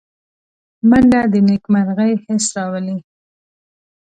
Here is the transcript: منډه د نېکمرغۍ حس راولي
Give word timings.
منډه 0.89 1.21
د 1.31 1.33
نېکمرغۍ 1.47 2.13
حس 2.23 2.45
راولي 2.55 2.97